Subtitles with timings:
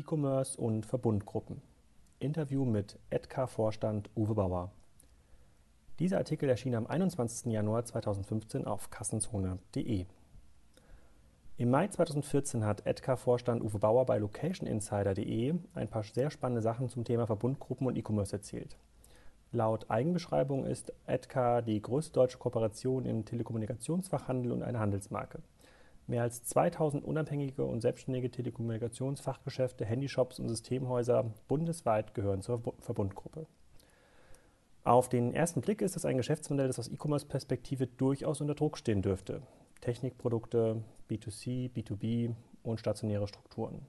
[0.00, 1.60] E-Commerce und Verbundgruppen.
[2.20, 4.70] Interview mit Edka-Vorstand Uwe Bauer.
[5.98, 7.52] Dieser Artikel erschien am 21.
[7.52, 10.06] Januar 2015 auf kassenzone.de.
[11.58, 17.04] Im Mai 2014 hat Edka-Vorstand Uwe Bauer bei locationinsider.de ein paar sehr spannende Sachen zum
[17.04, 18.78] Thema Verbundgruppen und E-Commerce erzählt.
[19.52, 25.40] Laut Eigenbeschreibung ist Edka die größte deutsche Kooperation im Telekommunikationsfachhandel und eine Handelsmarke.
[26.10, 33.46] Mehr als 2000 unabhängige und selbstständige Telekommunikationsfachgeschäfte, Handyshops und Systemhäuser bundesweit gehören zur Verbundgruppe.
[34.82, 39.02] Auf den ersten Blick ist das ein Geschäftsmodell, das aus E-Commerce-Perspektive durchaus unter Druck stehen
[39.02, 39.40] dürfte.
[39.82, 42.34] Technikprodukte, B2C, B2B
[42.64, 43.86] und stationäre Strukturen.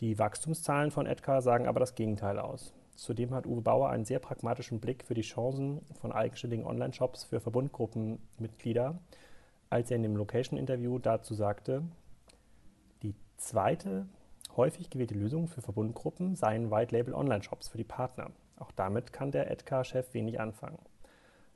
[0.00, 2.72] Die Wachstumszahlen von Edka sagen aber das Gegenteil aus.
[2.96, 7.40] Zudem hat Uwe Bauer einen sehr pragmatischen Blick für die Chancen von eigenständigen Online-Shops für
[7.40, 8.98] Verbundgruppenmitglieder,
[9.74, 11.82] als er in dem Location-Interview dazu sagte,
[13.02, 14.06] die zweite
[14.56, 18.30] häufig gewählte Lösung für Verbundgruppen seien White-Label-Online-Shops für die Partner.
[18.56, 20.78] Auch damit kann der Edcar-Chef wenig anfangen.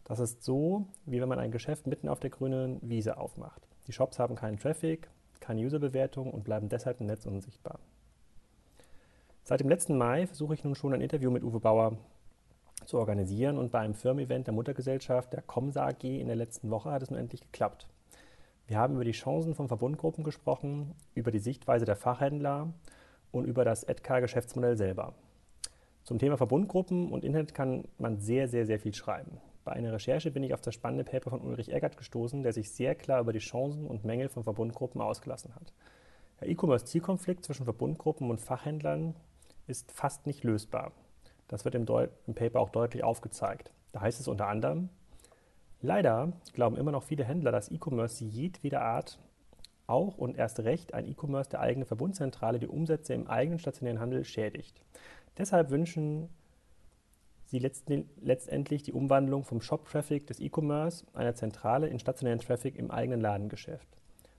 [0.02, 3.68] Das ist so, wie wenn man ein Geschäft mitten auf der grünen Wiese aufmacht.
[3.86, 5.08] Die Shops haben keinen Traffic,
[5.38, 7.78] keine Userbewertung und bleiben deshalb im Netz unsichtbar.
[9.44, 11.96] Seit dem letzten Mai versuche ich nun schon ein Interview mit Uwe Bauer
[12.84, 16.90] zu organisieren und bei einem Firmen-Event der Muttergesellschaft der Comsa AG in der letzten Woche
[16.90, 17.86] hat es nun endlich geklappt.
[18.68, 22.70] Wir haben über die Chancen von Verbundgruppen gesprochen, über die Sichtweise der Fachhändler
[23.32, 25.14] und über das EDK-Geschäftsmodell selber.
[26.04, 29.40] Zum Thema Verbundgruppen und Internet kann man sehr, sehr, sehr viel schreiben.
[29.64, 32.70] Bei einer Recherche bin ich auf das spannende Paper von Ulrich Eggert gestoßen, der sich
[32.70, 35.72] sehr klar über die Chancen und Mängel von Verbundgruppen ausgelassen hat.
[36.42, 39.14] Der E-Commerce-Zielkonflikt zwischen Verbundgruppen und Fachhändlern
[39.66, 40.92] ist fast nicht lösbar.
[41.48, 41.86] Das wird im,
[42.26, 43.72] im Paper auch deutlich aufgezeigt.
[43.92, 44.90] Da heißt es unter anderem,
[45.80, 49.18] leider glauben immer noch viele Händler, dass E-Commerce jedweder Art
[49.86, 54.24] auch und erst recht ein E-Commerce der eigenen Verbundzentrale die Umsätze im eigenen stationären Handel
[54.24, 54.80] schädigt.
[55.38, 56.28] Deshalb wünschen
[57.44, 63.22] sie letztendlich die Umwandlung vom Shop-Traffic des E-Commerce einer Zentrale in stationären Traffic im eigenen
[63.22, 63.88] Ladengeschäft.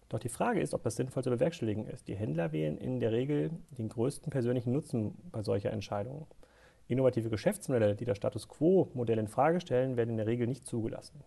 [0.10, 2.08] Doch die Frage ist, ob das sinnvoll zu bewerkstelligen ist.
[2.08, 6.28] Die Händler wählen in der Regel den größten persönlichen Nutzen bei solcher Entscheidungen.
[6.90, 11.24] Innovative Geschäftsmodelle, die das Status Quo-Modell in Frage stellen, werden in der Regel nicht zugelassen.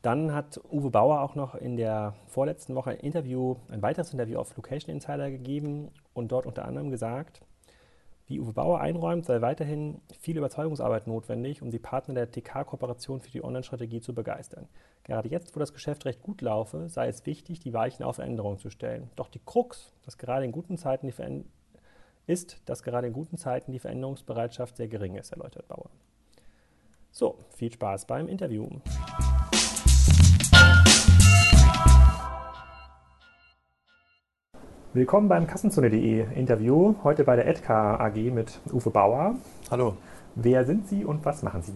[0.00, 4.38] Dann hat Uwe Bauer auch noch in der vorletzten Woche ein Interview, ein weiteres Interview
[4.38, 7.42] auf Location Insider gegeben und dort unter anderem gesagt,
[8.28, 13.30] wie Uwe Bauer einräumt, sei weiterhin viel Überzeugungsarbeit notwendig, um die Partner der TK-Kooperation für
[13.30, 14.68] die Online-Strategie zu begeistern.
[15.04, 18.58] Gerade jetzt, wo das Geschäft recht gut laufe, sei es wichtig, die Weichen auf Veränderungen
[18.58, 19.10] zu stellen.
[19.16, 21.12] Doch die Krux, dass gerade in guten Zeiten die
[22.26, 25.90] ist, dass gerade in guten Zeiten die Veränderungsbereitschaft sehr gering ist, erläutert Bauer.
[27.12, 28.68] So, viel Spaß beim Interview.
[34.92, 36.94] Willkommen beim Kassenzone.de Interview.
[37.04, 39.36] Heute bei der Edka AG mit Uwe Bauer.
[39.70, 39.96] Hallo.
[40.34, 41.74] Wer sind Sie und was machen Sie?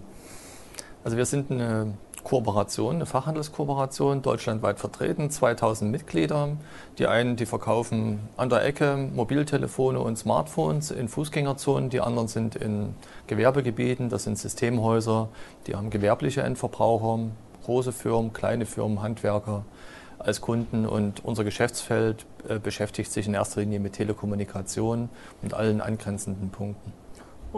[1.04, 1.94] Also wir sind eine
[2.30, 6.50] Kooperation, eine Fachhandelskooperation, deutschlandweit vertreten, 2000 Mitglieder.
[6.96, 12.54] Die einen, die verkaufen an der Ecke Mobiltelefone und Smartphones in Fußgängerzonen, die anderen sind
[12.54, 12.94] in
[13.26, 15.28] Gewerbegebieten, das sind Systemhäuser,
[15.66, 17.18] die haben gewerbliche Endverbraucher,
[17.64, 19.64] große Firmen, kleine Firmen, Handwerker
[20.20, 20.86] als Kunden.
[20.86, 25.08] Und unser Geschäftsfeld äh, beschäftigt sich in erster Linie mit Telekommunikation
[25.42, 26.92] und allen angrenzenden Punkten.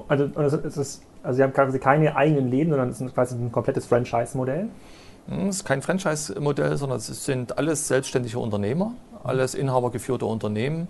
[0.08, 3.52] Also, also, ist, also Sie haben quasi keine eigenen Läden, sondern es ist quasi ein
[3.52, 4.68] komplettes Franchise-Modell?
[5.28, 10.88] Hm, es ist kein Franchise-Modell, sondern es sind alles selbstständige Unternehmer, alles inhabergeführte Unternehmen,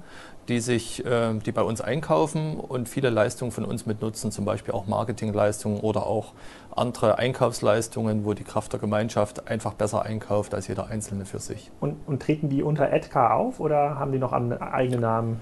[0.48, 4.74] die, sich, äh, die bei uns einkaufen und viele Leistungen von uns mitnutzen, zum Beispiel
[4.74, 6.32] auch Marketingleistungen oder auch
[6.74, 11.70] andere Einkaufsleistungen, wo die Kraft der Gemeinschaft einfach besser einkauft als jeder Einzelne für sich.
[11.80, 15.40] Und, und treten die unter Edka auf oder haben die noch einen eigenen Namen?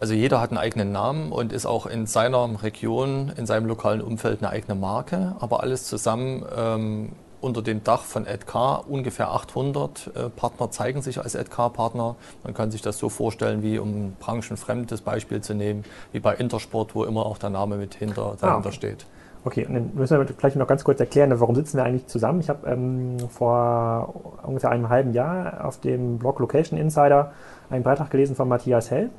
[0.00, 4.00] Also jeder hat einen eigenen Namen und ist auch in seiner Region, in seinem lokalen
[4.00, 7.12] Umfeld eine eigene Marke, aber alles zusammen ähm,
[7.44, 8.84] unter dem Dach von EdCar.
[8.88, 12.16] Ungefähr 800 äh, Partner zeigen sich als EdCar-Partner.
[12.42, 16.34] Man kann sich das so vorstellen, wie um ein branchenfremdes Beispiel zu nehmen, wie bei
[16.34, 19.06] Intersport, wo immer auch der Name mit hinter, ah, dahinter ah, steht.
[19.44, 22.40] Okay, und dann müssen wir vielleicht noch ganz kurz erklären, warum sitzen wir eigentlich zusammen.
[22.40, 27.32] Ich habe ähm, vor ungefähr einem halben Jahr auf dem Blog Location Insider
[27.68, 29.10] einen Beitrag gelesen von Matthias Hell.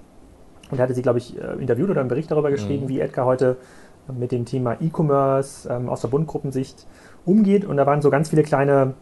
[0.71, 2.89] Und er hatte sie, glaube ich, äh, interviewt oder einen Bericht darüber geschrieben, mhm.
[2.89, 3.57] wie Edgar heute
[4.13, 6.85] mit dem Thema E-Commerce ähm, aus der Bundgruppensicht
[7.25, 7.65] umgeht.
[7.65, 8.93] Und da waren so ganz viele kleine,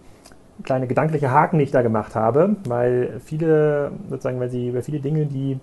[0.64, 5.00] kleine gedankliche Haken, die ich da gemacht habe, weil viele, sozusagen, weil sie über viele
[5.00, 5.60] Dinge, die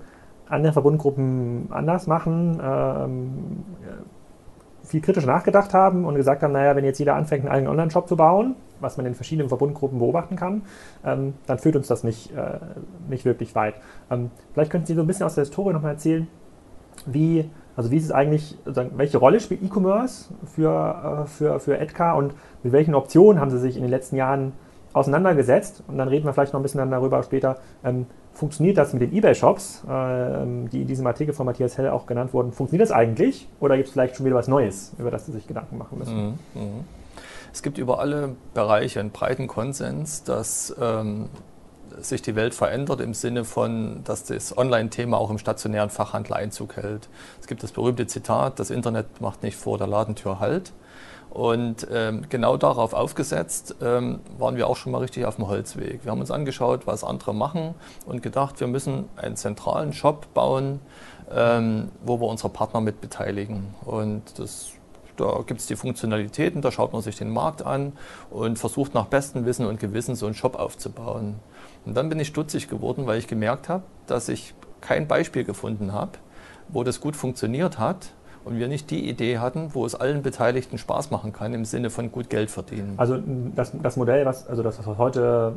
[0.48, 3.64] andere Verbundgruppen anders machen, ähm,
[4.84, 8.08] viel kritisch nachgedacht haben und gesagt haben, naja, wenn jetzt jeder anfängt, einen eigenen Online-Shop
[8.08, 10.62] zu bauen, was man in verschiedenen Verbundgruppen beobachten kann,
[11.04, 12.58] ähm, dann führt uns das nicht, äh,
[13.08, 13.74] nicht wirklich weit.
[14.10, 16.26] Ähm, vielleicht könnten Sie so ein bisschen aus der Historie nochmal erzählen,
[17.06, 22.12] wie, also wie ist es eigentlich, welche Rolle spielt E-Commerce für, äh, für, für Edka
[22.14, 24.52] und mit welchen Optionen haben Sie sich in den letzten Jahren
[24.92, 25.82] auseinandergesetzt?
[25.88, 28.06] Und dann reden wir vielleicht noch ein bisschen darüber später, ähm,
[28.40, 32.32] funktioniert das mit den Ebay-Shops, äh, die in diesem Artikel von Matthias Hell auch genannt
[32.32, 32.52] wurden?
[32.52, 35.46] Funktioniert das eigentlich oder gibt es vielleicht schon wieder was Neues, über das Sie sich
[35.46, 36.16] Gedanken machen müssen?
[36.16, 36.38] Mhm.
[36.54, 36.84] mhm.
[37.52, 41.28] Es gibt über alle Bereiche einen breiten Konsens, dass ähm,
[42.00, 46.76] sich die Welt verändert im Sinne von, dass das Online-Thema auch im stationären Fachhandel Einzug
[46.76, 47.08] hält.
[47.40, 50.72] Es gibt das berühmte Zitat, das Internet macht nicht vor der Ladentür Halt.
[51.30, 56.04] Und ähm, genau darauf aufgesetzt ähm, waren wir auch schon mal richtig auf dem Holzweg.
[56.04, 60.80] Wir haben uns angeschaut, was andere machen und gedacht, wir müssen einen zentralen Shop bauen,
[61.30, 63.74] ähm, wo wir unsere Partner mit beteiligen.
[63.84, 64.70] Und das,
[65.16, 67.92] da gibt es die Funktionalitäten, da schaut man sich den Markt an
[68.30, 71.36] und versucht nach bestem Wissen und Gewissen so einen Shop aufzubauen.
[71.86, 75.92] Und dann bin ich stutzig geworden, weil ich gemerkt habe, dass ich kein Beispiel gefunden
[75.92, 76.12] habe,
[76.68, 78.12] wo das gut funktioniert hat
[78.44, 81.90] und wir nicht die Idee hatten, wo es allen Beteiligten Spaß machen kann, im Sinne
[81.90, 82.94] von gut Geld verdienen.
[82.96, 83.18] Also
[83.54, 85.54] das, das Modell, was, also das, was heute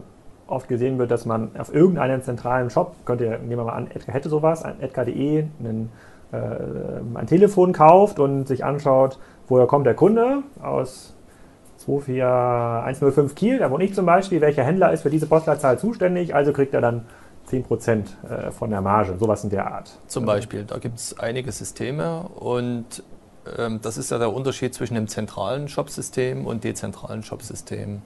[0.47, 4.13] oft gesehen wird, dass man auf irgendeinem zentralen Shop, könnte, nehmen wir mal an, Edgar
[4.13, 5.45] hätte sowas, ein Edgar.de, äh,
[6.33, 11.15] ein Telefon kauft und sich anschaut, woher kommt der Kunde aus
[11.85, 16.53] 24105 Kiel, da wohne ich zum Beispiel, welcher Händler ist für diese Postleitzahl zuständig, also
[16.53, 17.05] kriegt er dann
[17.45, 19.91] 10 Prozent äh, von der Marge, sowas in der Art.
[20.07, 23.03] Zum Beispiel, da gibt es einige Systeme und
[23.57, 28.01] ähm, das ist ja der Unterschied zwischen dem zentralen Shopsystem und dezentralen Shopsystem.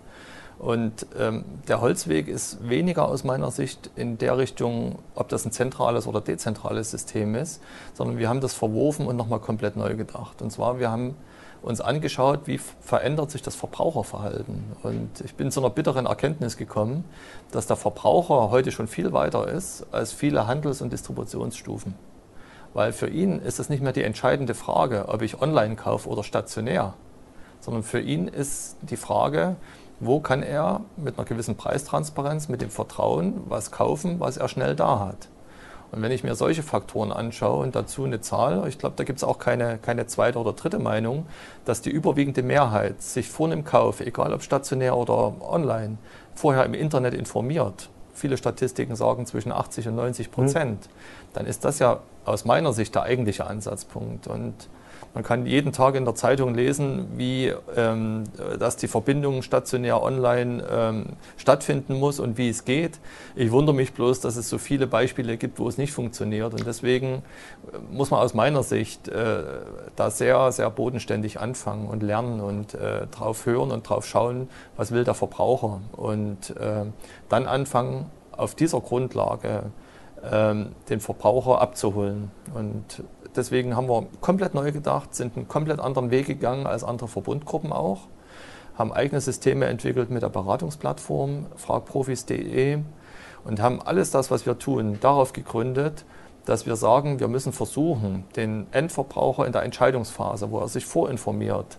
[0.60, 5.52] Und ähm, der Holzweg ist weniger aus meiner Sicht in der Richtung, ob das ein
[5.52, 7.62] zentrales oder dezentrales System ist,
[7.94, 10.42] sondern wir haben das verworfen und nochmal komplett neu gedacht.
[10.42, 11.16] Und zwar, wir haben
[11.68, 14.64] uns angeschaut, wie verändert sich das Verbraucherverhalten.
[14.84, 17.04] Und ich bin zu einer bitteren Erkenntnis gekommen,
[17.52, 21.94] dass der Verbraucher heute schon viel weiter ist als viele Handels- und Distributionsstufen.
[22.74, 26.24] Weil für ihn ist es nicht mehr die entscheidende Frage, ob ich online kaufe oder
[26.24, 26.94] stationär,
[27.60, 29.58] sondern für ihn ist die Frage,
[30.00, 34.76] wo kann er mit einer gewissen Preistransparenz, mit dem Vertrauen was kaufen, was er schnell
[34.76, 35.28] da hat.
[35.92, 39.18] Und wenn ich mir solche Faktoren anschaue und dazu eine Zahl, ich glaube, da gibt
[39.18, 41.26] es auch keine, keine zweite oder dritte Meinung,
[41.66, 45.98] dass die überwiegende Mehrheit sich vor einem Kauf, egal ob stationär oder online,
[46.36, 47.90] vorher im Internet informiert.
[48.14, 50.86] Viele Statistiken sagen zwischen 80 und 90 Prozent.
[50.86, 51.34] Mhm.
[51.34, 54.28] Dann ist das ja aus meiner Sicht der eigentliche Ansatzpunkt.
[54.28, 54.54] Und
[55.14, 58.26] man kann jeden Tag in der Zeitung lesen, wie ähm,
[58.60, 61.06] dass die Verbindung stationär online ähm,
[61.38, 63.00] stattfinden muss und wie es geht.
[63.36, 66.54] Ich wundere mich bloß, dass es so viele Beispiele gibt, wo es nicht funktioniert.
[66.54, 67.24] Und deswegen
[67.74, 69.44] äh, muss man aus meiner Sicht äh,
[69.96, 74.92] da sehr, sehr bodenständig anfangen und lernen und äh, drauf hören und drauf schauen, was
[74.92, 75.82] will der Verbraucher.
[75.94, 76.86] Und äh,
[77.30, 79.64] dann anfangen, auf dieser Grundlage
[80.24, 82.32] ähm, den Verbraucher abzuholen.
[82.54, 83.04] Und
[83.38, 87.72] Deswegen haben wir komplett neu gedacht, sind einen komplett anderen Weg gegangen als andere Verbundgruppen
[87.72, 88.02] auch,
[88.78, 92.80] haben eigene Systeme entwickelt mit der Beratungsplattform fragprofis.de
[93.46, 96.04] und haben alles das, was wir tun, darauf gegründet,
[96.46, 101.78] dass wir sagen, wir müssen versuchen, den Endverbraucher in der Entscheidungsphase, wo er sich vorinformiert,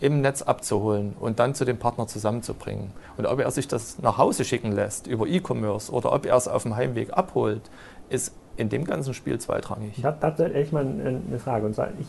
[0.00, 2.92] im Netz abzuholen und dann zu dem Partner zusammenzubringen.
[3.16, 6.46] Und ob er sich das nach Hause schicken lässt über E-Commerce oder ob er es
[6.46, 7.62] auf dem Heimweg abholt,
[8.10, 9.98] ist in dem ganzen Spiel zweitrangig.
[9.98, 11.66] Ich habe tatsächlich mal eine Frage.
[11.66, 12.06] Und zwar, ich,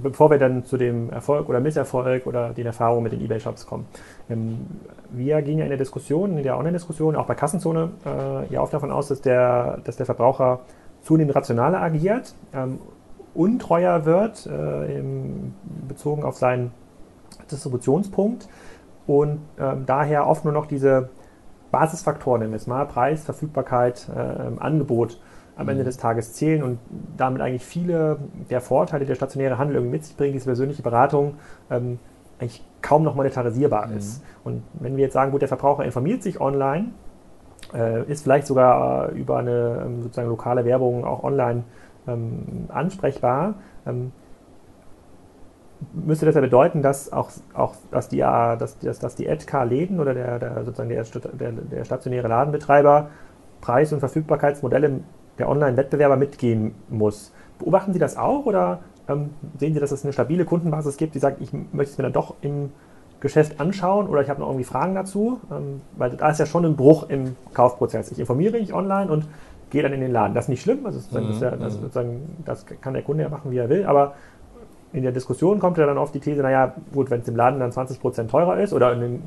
[0.00, 3.86] bevor wir dann zu dem Erfolg oder Misserfolg oder den Erfahrungen mit den Ebay-Shops kommen.
[4.30, 4.66] Ähm,
[5.10, 8.72] wir gehen ja in der Diskussion, in der Online-Diskussion, auch bei Kassenzone, äh, ja oft
[8.72, 10.60] davon aus, dass der, dass der Verbraucher
[11.02, 12.78] zunehmend rationaler agiert, ähm,
[13.34, 15.02] untreuer wird, äh,
[15.88, 16.70] bezogen auf seinen
[17.50, 18.48] Distributionspunkt
[19.06, 21.08] und ähm, daher oft nur noch diese
[21.70, 25.18] Basisfaktoren, es mal, Preis, Verfügbarkeit, äh, Angebot,
[25.56, 25.86] am Ende mhm.
[25.86, 26.78] des Tages zählen und
[27.16, 28.18] damit eigentlich viele
[28.50, 31.34] der Vorteile, der stationäre Handel irgendwie mit sich bringt, diese persönliche Beratung,
[31.70, 31.98] ähm,
[32.38, 33.96] eigentlich kaum noch monetarisierbar mhm.
[33.96, 34.24] ist.
[34.44, 36.88] Und wenn wir jetzt sagen, gut, der Verbraucher informiert sich online,
[37.74, 41.64] äh, ist vielleicht sogar äh, über eine ähm, sozusagen lokale Werbung auch online
[42.08, 43.54] ähm, ansprechbar,
[43.86, 44.12] ähm,
[45.92, 50.00] müsste das ja bedeuten, dass auch, auch dass die, äh, dass, dass, dass die Edka-Läden
[50.00, 53.10] oder der, der, sozusagen der, der, der stationäre Ladenbetreiber
[53.60, 55.00] Preis- und Verfügbarkeitsmodelle
[55.38, 57.32] der Online-Wettbewerber mitgehen muss.
[57.58, 61.18] Beobachten Sie das auch oder ähm, sehen Sie, dass es eine stabile Kundenbasis gibt, die
[61.18, 62.70] sagt, ich möchte es mir dann doch im
[63.20, 65.40] Geschäft anschauen oder ich habe noch irgendwie Fragen dazu?
[65.50, 68.10] Ähm, weil da ist ja schon ein Bruch im Kaufprozess.
[68.10, 69.26] Ich informiere mich online und
[69.70, 70.34] gehe dann in den Laden.
[70.34, 72.20] Das ist nicht schlimm, also das, ja, das, mhm.
[72.44, 74.14] das kann der Kunde ja machen, wie er will, aber
[74.92, 77.58] in der Diskussion kommt ja dann oft die These, naja, gut, wenn es im Laden
[77.58, 79.22] dann 20% teurer ist oder ein,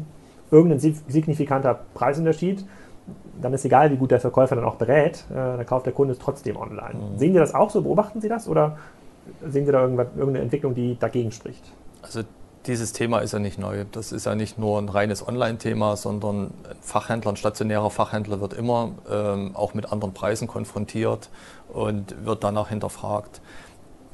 [0.51, 2.65] irgendein signifikanter Preisunterschied,
[3.41, 6.13] dann ist egal, wie gut der Verkäufer dann auch berät, äh, dann kauft der Kunde
[6.13, 6.95] es trotzdem online.
[6.95, 7.17] Mhm.
[7.17, 7.81] Sehen Sie das auch so?
[7.81, 8.77] Beobachten Sie das oder
[9.47, 11.63] sehen Sie da irgendeine Entwicklung, die dagegen spricht?
[12.01, 12.21] Also
[12.67, 13.85] dieses Thema ist ja nicht neu.
[13.91, 18.53] Das ist ja nicht nur ein reines Online-Thema, sondern ein Fachhändler, ein stationärer Fachhändler wird
[18.53, 21.29] immer ähm, auch mit anderen Preisen konfrontiert
[21.71, 23.41] und wird danach hinterfragt.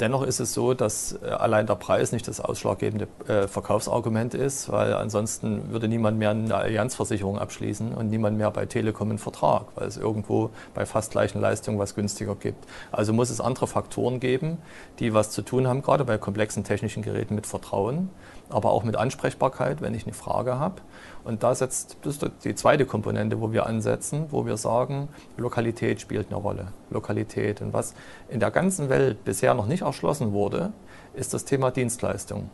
[0.02, 4.72] Dennoch ist es so, dass äh, allein der Preis nicht das ausschlaggebende äh, Verkaufsargument ist,
[4.72, 9.68] weil ansonsten würde niemand mehr eine Allianzversicherung abschließen und niemand mehr bei Telekom einen Vertrag,
[9.76, 12.66] weil es irgendwo bei fast gleichen Leistungen was günstiger gibt.
[12.92, 14.58] Also muss es andere Faktoren geben,
[14.98, 18.10] die was zu tun haben, gerade bei komplexen technischen Geräten mit Vertrauen
[18.52, 20.82] aber auch mit Ansprechbarkeit, wenn ich eine Frage habe.
[21.24, 26.02] Und da setzt das ist die zweite Komponente, wo wir ansetzen, wo wir sagen, Lokalität
[26.02, 26.68] spielt eine Rolle.
[26.90, 27.62] Lokalität.
[27.62, 27.94] Und was
[28.30, 30.72] in der ganzen Welt bisher noch nicht erschlossen wurde,
[31.14, 32.50] ist das Thema Dienstleistung.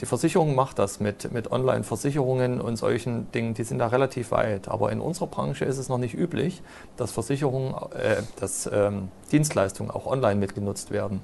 [0.00, 4.68] Die Versicherung macht das mit, mit Online-Versicherungen und solchen Dingen, die sind da relativ weit.
[4.68, 6.62] Aber in unserer Branche ist es noch nicht üblich,
[6.96, 11.20] dass Versicherungen, äh, dass ähm, Dienstleistungen auch online mitgenutzt werden.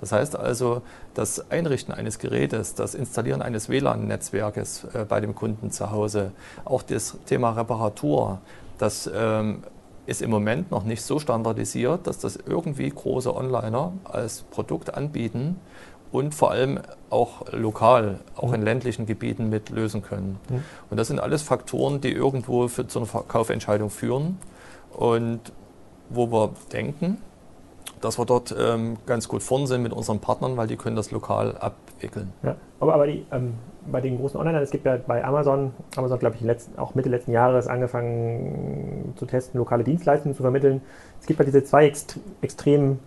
[0.00, 0.82] Das heißt also,
[1.14, 6.32] das Einrichten eines Gerätes, das Installieren eines WLAN-Netzwerkes äh, bei dem Kunden zu Hause,
[6.64, 8.40] auch das Thema Reparatur,
[8.78, 9.64] das ähm,
[10.06, 15.60] ist im Moment noch nicht so standardisiert, dass das irgendwie große Onliner als Produkt anbieten
[16.12, 16.78] und vor allem
[17.10, 18.54] auch lokal, auch mhm.
[18.54, 20.38] in ländlichen Gebieten mit lösen können.
[20.48, 20.62] Mhm.
[20.90, 24.38] Und das sind alles Faktoren, die irgendwo für, zu einer Kaufentscheidung führen
[24.92, 25.40] und
[26.10, 27.16] wo wir denken,
[28.02, 31.10] dass wir dort ähm, ganz gut vorn sind mit unseren Partnern, weil die können das
[31.10, 32.32] lokal abwickeln.
[32.42, 33.54] Ja, aber, aber die, ähm,
[33.90, 37.08] bei den großen Online, es gibt ja bei Amazon, Amazon glaube ich letzten, auch Mitte
[37.08, 40.82] letzten Jahres angefangen zu testen, lokale Dienstleistungen zu vermitteln.
[41.20, 42.98] Es gibt ja diese zwei Ext extremen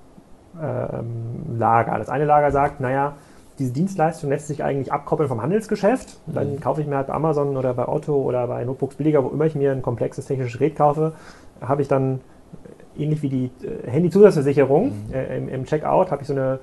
[0.61, 1.97] ähm, Lager.
[1.97, 3.13] Das eine Lager sagt, naja,
[3.59, 6.19] diese Dienstleistung lässt sich eigentlich abkoppeln vom Handelsgeschäft.
[6.27, 6.59] Dann mhm.
[6.59, 9.45] kaufe ich mir halt bei Amazon oder bei Otto oder bei Notebooks billiger, wo immer
[9.45, 11.13] ich mir ein komplexes technisches Gerät kaufe,
[11.61, 12.19] habe ich dann
[12.97, 14.87] ähnlich wie die äh, Handy-Zusatzversicherung.
[14.87, 15.13] Mhm.
[15.13, 16.59] Äh, im, im, Checkout habe ich so eine,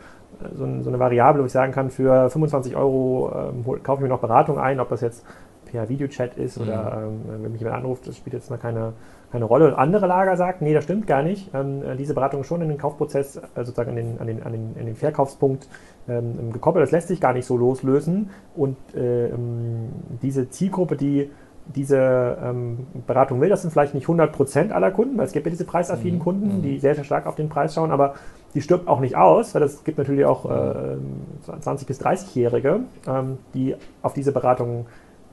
[0.55, 4.03] so, ein, so, eine Variable, wo ich sagen kann, für 25 Euro ähm, kaufe ich
[4.03, 5.25] mir noch Beratung ein, ob das jetzt
[5.71, 6.65] per Videochat ist mhm.
[6.65, 8.93] oder ähm, wenn mich jemand anruft, das spielt jetzt mal keine,
[9.33, 9.69] keine Rolle.
[9.69, 11.51] Und andere Lager sagt, nee, das stimmt gar nicht.
[11.55, 14.43] Ähm, äh, diese Beratung ist schon in den Kaufprozess, äh, sozusagen an den, an den,
[14.43, 15.69] an den, an den Verkaufspunkt
[16.09, 16.83] ähm, gekoppelt.
[16.83, 18.31] Das lässt sich gar nicht so loslösen.
[18.55, 19.89] Und äh, ähm,
[20.23, 21.31] diese Zielgruppe, die
[21.67, 23.49] diese ähm, Beratung will.
[23.49, 26.23] Das sind vielleicht nicht 100% aller Kunden, weil es gibt ja diese preisaffinen mhm.
[26.23, 26.63] Kunden, mhm.
[26.63, 28.15] die sehr, sehr stark auf den Preis schauen, aber
[28.55, 30.97] die stirbt auch nicht aus, weil es gibt natürlich auch äh,
[31.49, 34.87] 20- bis 30-Jährige, ähm, die auf diese Beratung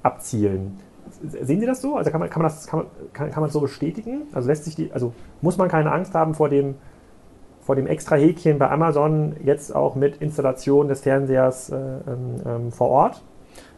[0.03, 0.77] abzielen.
[1.41, 1.95] Sehen Sie das so?
[1.95, 4.23] Also kann man, kann man das kann man, kann, kann man so bestätigen?
[4.33, 6.75] Also lässt sich die, also muss man keine Angst haben vor dem,
[7.61, 12.71] vor dem extra Häkchen bei Amazon jetzt auch mit Installation des Fernsehers äh, ähm, ähm
[12.71, 13.21] vor Ort?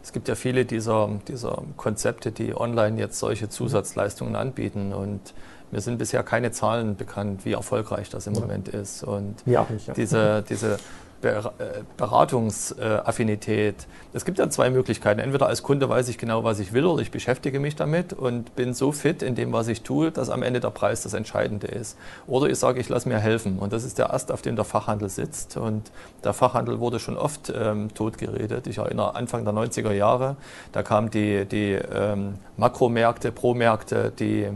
[0.03, 5.33] Es gibt ja viele dieser, dieser Konzepte, die online jetzt solche Zusatzleistungen anbieten und
[5.71, 8.41] mir sind bisher keine Zahlen bekannt, wie erfolgreich das im ja.
[8.41, 9.03] Moment ist.
[9.03, 9.65] Und ja.
[9.95, 10.77] diese, diese
[11.22, 13.88] Beratungsaffinität.
[14.13, 15.20] Es gibt ja zwei Möglichkeiten.
[15.20, 18.56] Entweder als Kunde weiß ich genau, was ich will oder ich beschäftige mich damit und
[18.56, 21.68] bin so fit in dem, was ich tue, dass am Ende der Preis das Entscheidende
[21.68, 21.98] ist.
[22.28, 23.60] Oder ich sage, ich lasse mir helfen.
[23.60, 25.58] Und das ist der Ast, auf dem der Fachhandel sitzt.
[25.58, 25.92] Und
[26.24, 28.68] der Fachhandel wurde schon oft ähm, totgeredet.
[28.68, 30.36] Ich erinnere Anfang der 90er Jahre,
[30.72, 34.48] da kamen die, die ähm, Makromärkte, Promärkte, die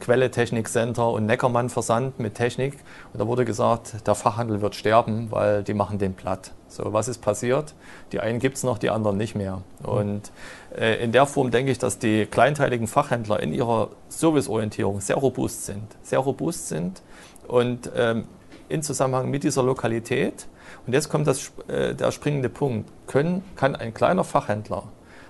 [0.00, 2.74] Quelle Technik Center und Neckermann Versand mit Technik.
[3.12, 6.52] Und da wurde gesagt, der Fachhandel wird sterben, weil die machen den platt.
[6.68, 7.74] So, was ist passiert?
[8.12, 9.62] Die einen gibt es noch, die anderen nicht mehr.
[9.82, 10.32] Und
[10.76, 15.64] äh, in der Form denke ich, dass die kleinteiligen Fachhändler in ihrer Serviceorientierung sehr robust
[15.64, 15.96] sind.
[16.02, 17.02] Sehr robust sind
[17.48, 18.24] und ähm,
[18.68, 20.46] in Zusammenhang mit dieser Lokalität.
[20.86, 22.90] Und jetzt kommt das, äh, der springende Punkt.
[23.06, 24.84] Können, kann ein kleiner Fachhändler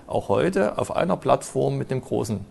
[0.07, 2.45] auch heute auf einer Plattform mit einem großen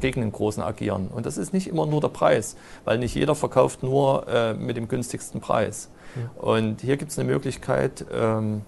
[0.00, 1.08] gegen den Großen agieren.
[1.08, 4.76] Und das ist nicht immer nur der Preis, weil nicht jeder verkauft nur äh, mit
[4.76, 5.90] dem günstigsten Preis.
[6.16, 6.42] Ja.
[6.42, 8.62] Und hier gibt es eine Möglichkeit ähm,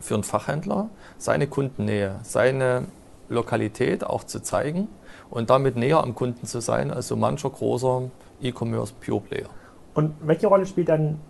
[0.00, 0.88] für einen Fachhändler,
[1.18, 2.86] seine Kundennähe, seine
[3.28, 4.88] Lokalität auch zu zeigen
[5.30, 9.48] und damit näher am Kunden zu sein als so mancher großer E-Commerce Pure Player.
[9.94, 11.20] Und welche Rolle spielt dann,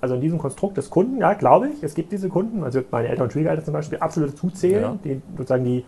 [0.00, 3.08] also in diesem Konstrukt des Kunden, ja, glaube ich, es gibt diese Kunden, also meine
[3.08, 4.98] Eltern und Schwiegereltern zum Beispiel, absolut zuzählen, ja.
[5.04, 5.84] die sozusagen die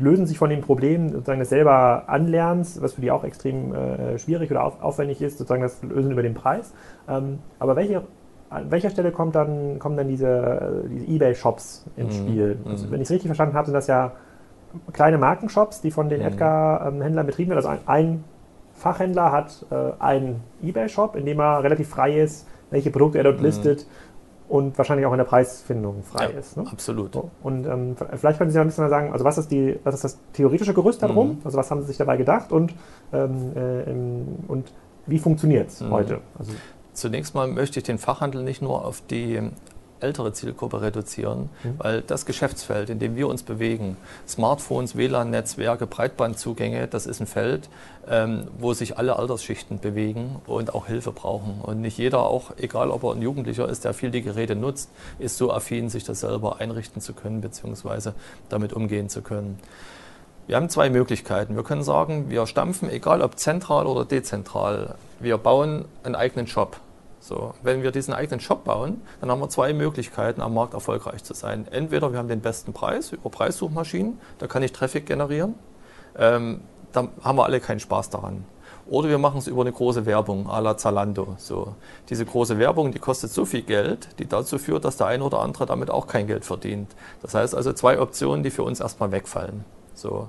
[0.00, 4.18] lösen sich von den Problemen sozusagen des selber Anlernens, was für die auch extrem äh,
[4.18, 6.72] schwierig oder auf, aufwendig ist, sozusagen das Lösen über den Preis.
[7.08, 8.02] Ähm, aber welche,
[8.50, 12.22] an welcher Stelle kommt dann, kommen dann diese, diese Ebay-Shops ins mhm.
[12.22, 12.58] Spiel?
[12.66, 12.90] Also, mhm.
[12.92, 14.12] wenn ich es richtig verstanden habe, sind das ja
[14.92, 16.26] kleine Markenshops, die von den mhm.
[16.26, 17.66] Edgar-Händlern betrieben werden.
[17.66, 18.24] Also ein, ein
[18.74, 23.38] Fachhändler hat äh, einen Ebay-Shop, in dem er relativ frei ist, welche Produkte er dort
[23.38, 23.46] mhm.
[23.46, 23.86] listet
[24.48, 26.56] und wahrscheinlich auch in der Preisfindung frei Ja, ist.
[26.56, 26.64] Ne?
[26.70, 27.14] absolut.
[27.14, 27.30] So.
[27.42, 29.94] Und ähm, vielleicht können Sie ja ein bisschen mal sagen, also was ist, die, was
[29.94, 31.28] ist das theoretische Gerüst darum?
[31.28, 31.38] Mhm.
[31.44, 32.74] Also was haben Sie sich dabei gedacht und,
[33.12, 34.72] ähm, äh, und
[35.06, 35.90] wie funktioniert es Mhm.
[35.90, 36.20] heute?
[36.38, 36.52] Also,
[36.92, 39.40] Zunächst mal möchte ich den Fachhandel nicht nur auf die
[40.00, 41.74] ältere Zielgruppe reduzieren, Mhm.
[41.78, 47.68] weil das Geschäftsfeld, in dem wir uns bewegen, Smartphones, WLAN-Netzwerke, Breitbandzugänge, das ist ein Feld,
[48.08, 51.60] ähm, wo sich alle Altersschichten bewegen und auch Hilfe brauchen.
[51.62, 54.90] Und nicht jeder, auch egal ob er ein Jugendlicher ist, der viel die Geräte nutzt,
[55.18, 58.14] ist so affin, sich das selber einrichten zu können, beziehungsweise
[58.48, 59.58] damit umgehen zu können.
[60.46, 61.56] Wir haben zwei Möglichkeiten.
[61.56, 66.80] Wir können sagen, wir stampfen, egal ob zentral oder dezentral, wir bauen einen eigenen Shop.
[67.28, 71.22] So, wenn wir diesen eigenen Shop bauen, dann haben wir zwei Möglichkeiten, am Markt erfolgreich
[71.22, 71.68] zu sein.
[71.70, 75.54] Entweder wir haben den besten Preis über Preissuchmaschinen, da kann ich Traffic generieren,
[76.16, 78.46] ähm, da haben wir alle keinen Spaß daran.
[78.86, 81.34] Oder wir machen es über eine große Werbung, à la Zalando.
[81.36, 81.74] So.
[82.08, 85.40] Diese große Werbung, die kostet so viel Geld, die dazu führt, dass der eine oder
[85.40, 86.96] andere damit auch kein Geld verdient.
[87.20, 89.66] Das heißt also zwei Optionen, die für uns erstmal wegfallen.
[89.92, 90.28] So.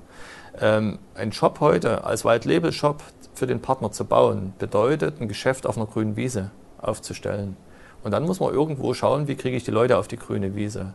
[0.60, 3.02] Ähm, ein Shop heute als White-Label-Shop
[3.36, 6.52] für den Partner zu bauen, bedeutet, ein Geschäft auf einer grünen Wiese
[6.82, 7.58] aufzustellen.
[8.04, 10.94] Und dann muss man irgendwo schauen, wie kriege ich die Leute auf die grüne Wiese.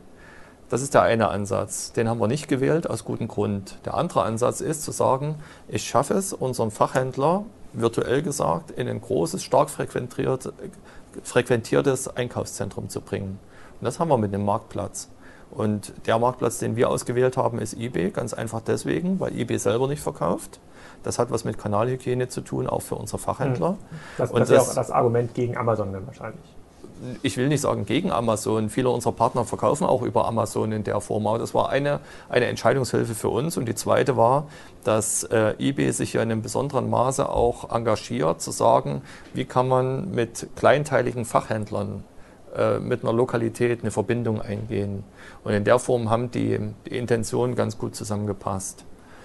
[0.71, 1.93] Das ist der eine Ansatz.
[1.93, 3.79] Den haben wir nicht gewählt, aus gutem Grund.
[3.85, 5.37] Der andere Ansatz ist zu sagen,
[5.69, 10.53] ich schaffe es, unseren Fachhändler, virtuell gesagt, in ein großes, stark frequentiert,
[11.23, 13.39] frequentiertes Einkaufszentrum zu bringen.
[13.81, 15.11] Und das haben wir mit einem Marktplatz.
[15.51, 18.11] Und der Marktplatz, den wir ausgewählt haben, ist eBay.
[18.11, 20.59] Ganz einfach deswegen, weil eBay selber nicht verkauft.
[21.05, 23.77] Das hat was mit Kanalhygiene zu tun, auch für unsere Fachhändler.
[24.19, 26.41] das, Und das ist ja das- auch das Argument gegen Amazon dann wahrscheinlich.
[27.23, 28.71] ich will nicht sagen gegen Amazon.
[28.71, 31.27] Viele unserer Partner verkaufen auch über Amazon in der Form.
[31.27, 33.57] Aber das war eine, eine Entscheidungshilfe für uns.
[33.59, 34.47] Und die zweite war,
[34.85, 39.03] dass äh, eBay sich ja in einem besonderen Maße auch engagiert, zu sagen,
[39.35, 42.05] wie kann man mit kleinteiligen Fachhändlern
[42.57, 45.05] äh, mit einer Lokalität eine Verbindung eingehen.
[45.43, 48.85] Und in der Form haben die, die Intentionen ganz gut zusammengepasst.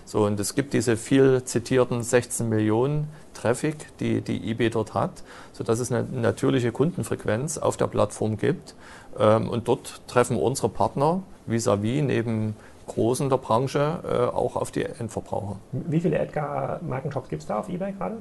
[0.10, 5.22] So, und es gibt diese viel zitierten 16 Millionen Traffic, die, die eBay dort hat,
[5.54, 8.74] sodass es eine natürliche Kundenfrequenz auf der Plattform gibt.
[9.20, 12.56] Ähm, und dort treffen unsere Partner vis-à-vis neben
[12.88, 15.58] Großen der Branche äh, auch auf die Endverbraucher.
[15.74, 18.18] Wie viele Edgar-Markenshops gibt es da auf Ebay gerade?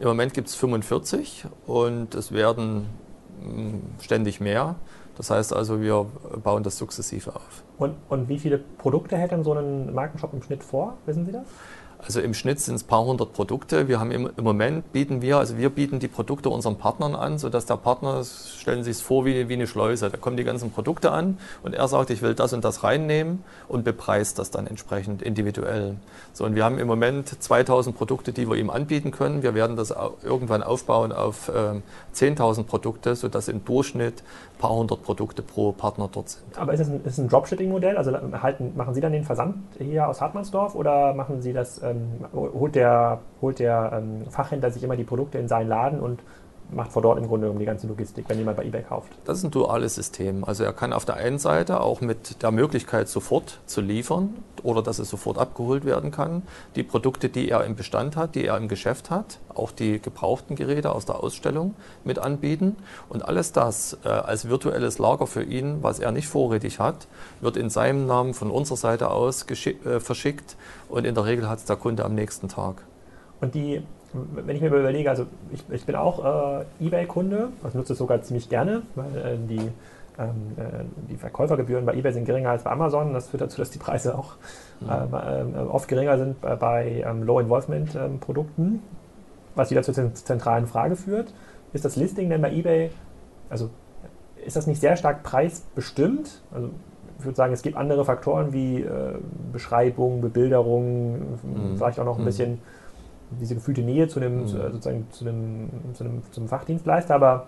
[0.00, 2.86] Im Moment gibt es 45 und es werden
[3.40, 4.74] mh, ständig mehr.
[5.20, 6.06] Das heißt also, wir
[6.42, 7.62] bauen das sukzessive auf.
[7.76, 10.96] Und, und wie viele Produkte hält dann so ein Markenshop im Schnitt vor?
[11.04, 11.42] Wissen Sie das?
[12.02, 13.88] Also im Schnitt sind es ein paar hundert Produkte.
[13.88, 17.38] Wir haben im, im Moment bieten wir, also wir bieten die Produkte unseren Partnern an,
[17.38, 20.10] sodass der Partner, stellen Sie es vor wie, wie eine Schleuse.
[20.10, 23.44] Da kommen die ganzen Produkte an und er sagt, ich will das und das reinnehmen
[23.68, 25.96] und bepreist das dann entsprechend individuell.
[26.32, 29.42] So, und wir haben im Moment 2000 Produkte, die wir ihm anbieten können.
[29.42, 31.82] Wir werden das irgendwann aufbauen auf ähm,
[32.14, 34.22] 10.000 Produkte, sodass im Durchschnitt
[34.54, 36.58] ein paar hundert Produkte pro Partner dort sind.
[36.58, 37.96] Aber ist es ein, ein Dropshipping-Modell?
[37.96, 42.26] Also halten, machen Sie dann den Versand hier aus Hartmannsdorf oder machen Sie das, ähm,
[42.32, 46.20] holt der, holt der ähm, Fachhändler sich immer die Produkte in seinen Laden und
[46.72, 49.10] macht vor dort im Grunde um die ganze Logistik, wenn jemand bei eBay kauft?
[49.24, 50.44] Das ist ein duales System.
[50.44, 54.82] Also er kann auf der einen Seite auch mit der Möglichkeit sofort zu liefern oder
[54.82, 56.42] dass es sofort abgeholt werden kann,
[56.76, 60.56] die Produkte, die er im Bestand hat, die er im Geschäft hat, auch die gebrauchten
[60.56, 62.76] Geräte aus der Ausstellung mit anbieten.
[63.08, 67.06] Und alles das äh, als virtuelles Lager für ihn, was er nicht vorrätig hat,
[67.40, 70.56] wird in seinem Namen von unserer Seite aus äh, verschickt
[70.88, 72.82] und in der Regel hat es der Kunde am nächsten Tag.
[73.40, 77.92] Und die, wenn ich mir überlege, also ich, ich bin auch äh, eBay-Kunde, also nutze
[77.94, 79.58] es sogar ziemlich gerne, weil äh, die,
[80.18, 83.12] ähm, äh, die Verkäufergebühren bei eBay sind geringer als bei Amazon.
[83.14, 84.34] Das führt dazu, dass die Preise auch
[84.82, 88.82] ähm, äh, oft geringer sind bei, bei ähm, Low-Involvement-Produkten.
[89.54, 91.32] Was wieder zur zent- zentralen Frage führt,
[91.72, 92.90] ist das Listing denn bei eBay,
[93.48, 93.70] also
[94.44, 96.40] ist das nicht sehr stark preisbestimmt?
[96.52, 96.70] Also
[97.18, 99.14] ich würde sagen, es gibt andere Faktoren wie äh,
[99.52, 101.76] Beschreibung, Bebilderung, Mhm.
[101.76, 102.26] vielleicht auch noch ein Mhm.
[102.26, 102.58] bisschen
[103.40, 104.46] diese gefühlte Nähe zu einem, Mhm.
[104.46, 107.46] zu, äh, sozusagen zu einem, zu einem, zum Fachdienstleister, aber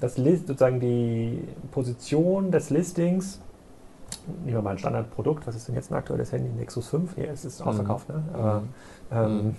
[0.00, 3.40] das List, sozusagen die Position des Listings,
[4.44, 6.48] nehmen wir mal ein Standardprodukt, was ist denn jetzt ein aktuelles Handy?
[6.50, 8.22] Nexus 5, hier ist es ausverkauft, ne?
[8.34, 8.62] Aber,
[9.12, 9.56] ähm,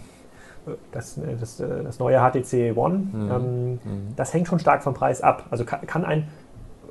[0.91, 3.31] das, äh, das, äh, das neue HTC One, Mhm.
[3.31, 3.79] ähm, Mhm.
[4.15, 5.45] das hängt schon stark vom Preis ab.
[5.49, 6.27] Also kann, kann ein,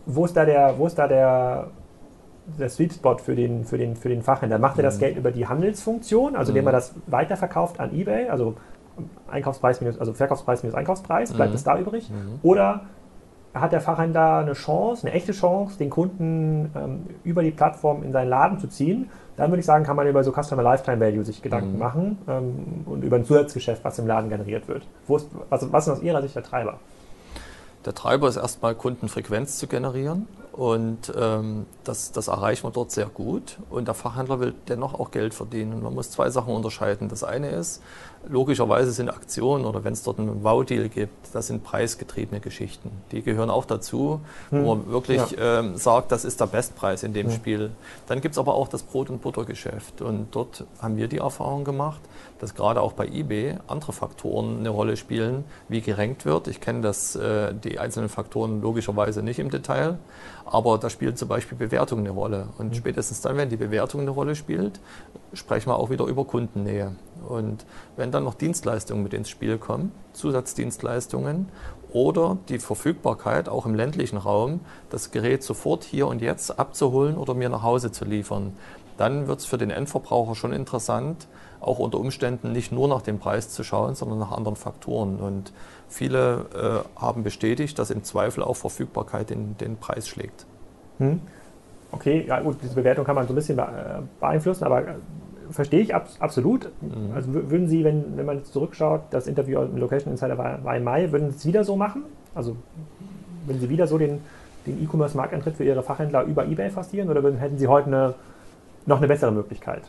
[0.07, 1.69] wo ist da der, wo ist da der,
[2.59, 4.59] der Sweet Spot für den, für den, für den Fachhändler?
[4.59, 5.01] Macht er das Mhm.
[5.01, 6.69] Geld über die Handelsfunktion, also indem Mhm.
[6.69, 8.55] er das weiterverkauft an eBay, also
[9.31, 11.57] Einkaufspreis minus, also Verkaufspreis minus Einkaufspreis, bleibt Mhm.
[11.57, 12.11] es da übrig?
[12.11, 12.41] Mhm.
[12.43, 12.83] Oder
[13.55, 18.13] hat der Fachhändler eine Chance, eine echte Chance, den Kunden ähm, über die Plattform in
[18.13, 19.11] seinen Laden zu ziehen?
[19.37, 21.79] Dann würde ich sagen, kann man über so Customer Lifetime Value sich Gedanken Mhm.
[21.79, 24.83] machen ähm, und über ein Zusatzgeschäft, was im Laden generiert wird.
[25.09, 26.75] Ist, was, was ist aus Ihrer Sicht der Treiber?
[27.87, 30.27] Der Treiber ist erstmal Kundenfrequenz zu generieren
[30.59, 33.59] und ähm, das, das erreichen wir dort sehr gut.
[33.71, 35.85] Und der Fachhändler will dennoch auch Geld verdienen.
[35.85, 37.09] man muss zwei Sachen unterscheiden.
[37.09, 37.81] Das eine ist,
[38.29, 42.91] logischerweise sind Aktionen oder wenn es dort einen Wow-Deal gibt, das sind preisgetriebene Geschichten.
[43.13, 44.65] Die gehören auch dazu, hm.
[44.65, 45.61] wo man wirklich ja.
[45.61, 47.35] ähm, sagt, das ist der Bestpreis in dem hm.
[47.35, 47.71] Spiel.
[48.07, 50.03] Dann gibt es aber auch das Brot- und Buttergeschäft.
[50.03, 52.01] Und dort haben wir die Erfahrung gemacht,
[52.39, 56.49] dass gerade auch bei eBay andere Faktoren eine Rolle spielen, wie gerankt wird.
[56.49, 59.99] Ich kenne das, äh, die einzelnen Faktoren logischerweise nicht im Detail.
[60.45, 62.49] Aber da spielt zum Beispiel Bewertung eine Rolle.
[62.59, 62.75] Und mhm.
[62.75, 64.81] spätestens dann, wenn die Bewertung eine Rolle spielt,
[65.33, 66.93] sprechen wir auch wieder über Kundennähe.
[67.27, 67.65] Und
[67.97, 71.49] wenn dann noch Dienstleistungen mit ins Spiel kommen, Zusatzdienstleistungen
[71.91, 77.35] oder die Verfügbarkeit auch im ländlichen Raum, das Gerät sofort hier und jetzt abzuholen oder
[77.35, 78.53] mir nach Hause zu liefern,
[78.99, 81.29] dann wird es für den Endverbraucher schon interessant,
[81.61, 85.17] auch unter Umständen nicht nur nach dem Preis zu schauen, sondern nach anderen Faktoren.
[85.21, 85.53] Und
[85.89, 90.47] viele äh, haben bestätigt, dass im Zweifel auch Verfügbarkeit den, den Preis schlägt.
[90.99, 91.21] Hm.
[91.91, 93.59] Okay, ja gut, diese Bewertung kann man so ein bisschen
[94.21, 94.95] beeinflussen, aber äh,
[95.51, 96.71] verstehe ich ab, absolut.
[96.81, 97.13] Mhm.
[97.15, 100.85] Also würden Sie, wenn, wenn man zurückschaut, das Interview im Location Insider war, war im
[100.85, 102.05] Mai, würden Sie es wieder so machen?
[102.35, 102.57] Also
[103.47, 104.21] würden Sie wieder so den,
[104.67, 108.15] den E-Commerce-Markteintritt für Ihre Fachhändler über Ebay forcieren oder hätten Sie heute eine,
[108.87, 109.83] noch eine bessere Möglichkeit?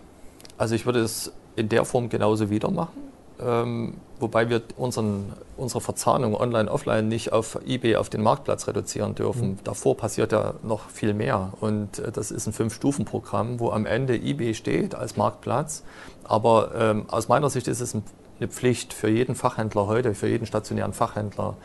[0.57, 3.09] Also ich würde es in der Form genauso wieder machen.
[3.41, 9.15] Ähm, wobei wir unseren, unsere Verzahnung online, offline nicht auf eBay, auf den Marktplatz reduzieren
[9.15, 9.52] dürfen.
[9.52, 9.58] Mhm.
[9.63, 11.54] Davor passiert ja noch viel mehr.
[11.62, 15.84] Und äh, das ist ein Fünf-Stufen-Programm, wo am Ende eBay steht als Marktplatz.
[16.23, 18.04] Aber ähm, aus meiner Sicht ist es ein,
[18.39, 21.56] eine Pflicht für jeden Fachhändler heute, für jeden stationären Fachhändler,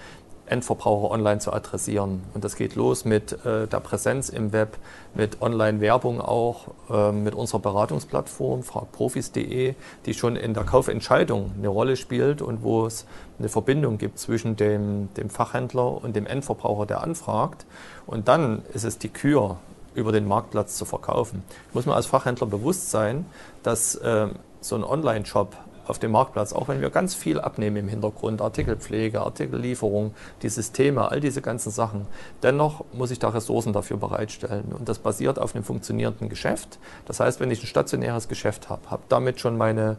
[0.46, 2.22] Endverbraucher online zu adressieren.
[2.34, 4.76] Und das geht los mit äh, der Präsenz im Web,
[5.14, 9.74] mit Online-Werbung auch, äh, mit unserer Beratungsplattform fragprofis.de,
[10.06, 13.06] die schon in der Kaufentscheidung eine Rolle spielt und wo es
[13.38, 17.66] eine Verbindung gibt zwischen dem, dem Fachhändler und dem Endverbraucher, der anfragt.
[18.06, 19.56] Und dann ist es die Kür,
[19.94, 21.42] über den Marktplatz zu verkaufen.
[21.72, 23.26] Muss mir als Fachhändler bewusst sein,
[23.62, 24.28] dass äh,
[24.60, 29.20] so ein Online-Shop auf dem Marktplatz, auch wenn wir ganz viel abnehmen im Hintergrund, Artikelpflege,
[29.20, 32.06] Artikellieferung, die Systeme, all diese ganzen Sachen.
[32.42, 34.72] Dennoch muss ich da Ressourcen dafür bereitstellen.
[34.76, 36.78] Und das basiert auf einem funktionierenden Geschäft.
[37.06, 39.98] Das heißt, wenn ich ein stationäres Geschäft habe, habe damit schon meine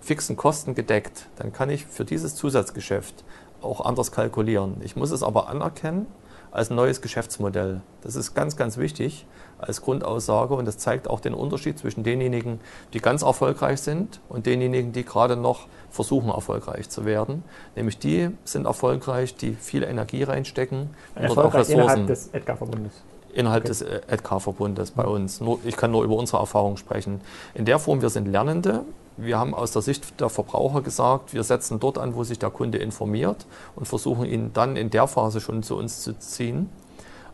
[0.00, 3.24] fixen Kosten gedeckt, dann kann ich für dieses Zusatzgeschäft
[3.62, 4.76] auch anders kalkulieren.
[4.84, 6.06] Ich muss es aber anerkennen
[6.54, 7.82] als neues Geschäftsmodell.
[8.02, 9.26] Das ist ganz, ganz wichtig
[9.58, 12.60] als Grundaussage und das zeigt auch den Unterschied zwischen denjenigen,
[12.92, 17.42] die ganz erfolgreich sind und denjenigen, die gerade noch versuchen, erfolgreich zu werden.
[17.74, 21.72] Nämlich die sind erfolgreich, die viel Energie reinstecken und dort auch Ressourcen.
[21.72, 23.02] Innerhalb des Edgar-Verbundes.
[23.34, 23.68] Innerhalb okay.
[23.68, 25.40] des Edgar-Verbundes bei uns.
[25.40, 27.20] Nur, ich kann nur über unsere Erfahrung sprechen.
[27.54, 28.84] In der Form, wir sind Lernende,
[29.16, 32.50] wir haben aus der Sicht der Verbraucher gesagt, wir setzen dort an, wo sich der
[32.50, 36.68] Kunde informiert und versuchen ihn dann in der Phase schon zu uns zu ziehen.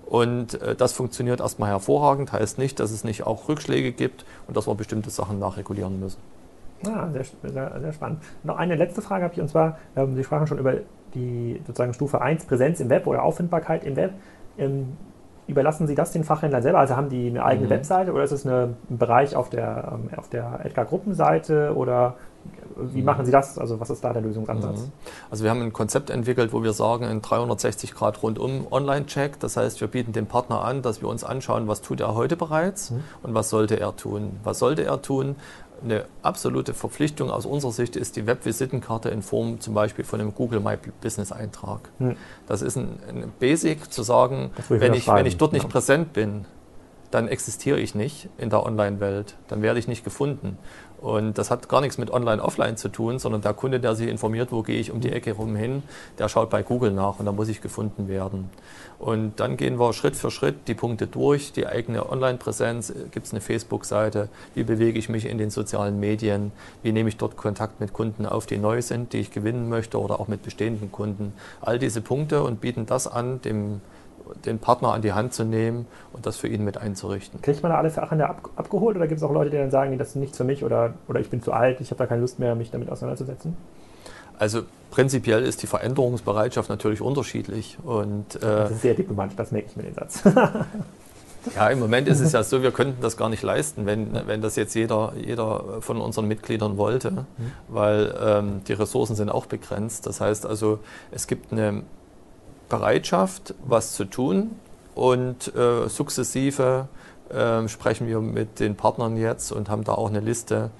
[0.06, 4.56] Und äh, das funktioniert erstmal hervorragend, heißt nicht, dass es nicht auch Rückschläge gibt und
[4.56, 6.18] dass wir bestimmte Sachen nachregulieren müssen.
[6.86, 8.22] Ah, sehr, sehr, sehr spannend.
[8.42, 10.74] Noch eine letzte Frage habe ich, und zwar, ähm, Sie sprachen schon über
[11.14, 14.14] die sozusagen Stufe 1, Präsenz im Web oder Auffindbarkeit im Web.
[14.58, 14.96] Ähm,
[15.50, 16.78] Überlassen Sie das den Fachhändlern selber?
[16.78, 17.70] Also haben die eine eigene mhm.
[17.70, 22.14] Webseite oder ist es eine, ein Bereich auf der, ähm, auf der Edgar-Gruppenseite oder
[22.76, 23.04] wie mhm.
[23.04, 23.58] machen Sie das?
[23.58, 24.80] Also was ist da der Lösungsansatz?
[24.80, 24.92] Mhm.
[25.30, 29.40] Also wir haben ein Konzept entwickelt, wo wir sagen, ein 360 Grad rundum Online-Check.
[29.40, 32.36] Das heißt, wir bieten dem Partner an, dass wir uns anschauen, was tut er heute
[32.36, 33.02] bereits mhm.
[33.22, 34.40] und was sollte er tun.
[34.44, 35.36] Was sollte er tun?
[35.82, 40.34] Eine absolute Verpflichtung aus unserer Sicht ist die Webvisitenkarte in Form zum Beispiel von einem
[40.34, 41.88] Google My Business Eintrag.
[41.98, 42.16] Hm.
[42.46, 45.68] Das ist ein, ein, Basic zu sagen, wenn ich, wenn ich dort nicht ja.
[45.68, 46.44] präsent bin,
[47.10, 50.58] dann existiere ich nicht in der Online-Welt, dann werde ich nicht gefunden.
[51.00, 54.52] Und das hat gar nichts mit Online-Offline zu tun, sondern der Kunde, der sich informiert,
[54.52, 55.82] wo gehe ich um die Ecke rum hin,
[56.18, 58.50] der schaut bei Google nach und da muss ich gefunden werden.
[58.98, 63.32] Und dann gehen wir Schritt für Schritt die Punkte durch, die eigene Online-Präsenz, gibt es
[63.32, 67.80] eine Facebook-Seite, wie bewege ich mich in den sozialen Medien, wie nehme ich dort Kontakt
[67.80, 71.32] mit Kunden auf, die neu sind, die ich gewinnen möchte oder auch mit bestehenden Kunden.
[71.62, 73.80] All diese Punkte und bieten das an, dem
[74.44, 77.40] den Partner an die Hand zu nehmen und das für ihn mit einzurichten.
[77.42, 79.96] Kriegt man da alle Sachen ab, abgeholt oder gibt es auch Leute, die dann sagen,
[79.98, 82.20] das ist nichts für mich oder, oder ich bin zu alt, ich habe da keine
[82.20, 83.56] Lust mehr, mich damit auseinanderzusetzen?
[84.38, 87.76] Also prinzipiell ist die Veränderungsbereitschaft natürlich unterschiedlich.
[87.84, 90.22] Und, äh, das ist sehr diplomatisch, das merke ich mir den Satz.
[91.56, 94.40] ja, im Moment ist es ja so, wir könnten das gar nicht leisten, wenn, wenn
[94.40, 97.26] das jetzt jeder, jeder von unseren Mitgliedern wollte, mhm.
[97.68, 100.06] weil ähm, die Ressourcen sind auch begrenzt.
[100.06, 100.78] Das heißt also,
[101.10, 101.82] es gibt eine
[102.70, 104.52] Bereitschaft, was zu tun
[104.94, 106.88] und äh, sukzessive
[107.28, 110.70] äh, sprechen wir mit den Partnern jetzt und haben da auch eine Liste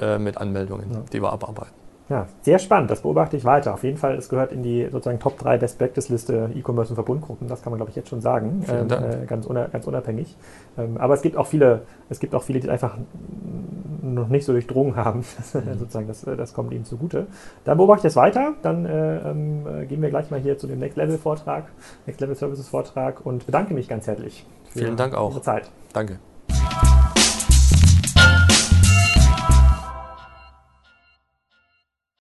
[0.00, 1.00] äh, mit Anmeldungen, ja.
[1.12, 1.77] die wir abarbeiten.
[2.08, 2.90] Ja, sehr spannend.
[2.90, 3.74] Das beobachte ich weiter.
[3.74, 6.94] Auf jeden Fall, es gehört in die sozusagen Top 3 Best Practice Liste E-Commerce und
[6.94, 7.48] Verbundgruppen.
[7.48, 8.64] Das kann man, glaube ich, jetzt schon sagen.
[8.66, 8.92] Dank.
[8.92, 10.36] Äh, ganz, ganz, unabhängig.
[10.78, 12.96] Ähm, aber es gibt auch viele, es gibt auch viele, die einfach
[14.00, 15.24] noch nicht so durchdrungen haben.
[15.58, 15.78] Mhm.
[15.78, 17.26] sozusagen, das, das kommt ihnen zugute.
[17.64, 18.52] Dann beobachte ich das weiter.
[18.62, 21.64] Dann äh, ähm, gehen wir gleich mal hier zu dem Next Level Vortrag,
[22.06, 25.32] Next Level Services Vortrag und bedanke mich ganz herzlich für Vielen Dank auch.
[25.32, 25.70] Ihre Zeit.
[25.92, 26.18] Danke.